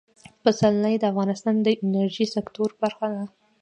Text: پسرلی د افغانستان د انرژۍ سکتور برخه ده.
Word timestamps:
پسرلی 0.43 0.95
د 0.99 1.03
افغانستان 1.11 1.55
د 1.61 1.67
انرژۍ 1.83 2.25
سکتور 2.35 2.69
برخه 2.81 3.05
ده. 3.15 3.23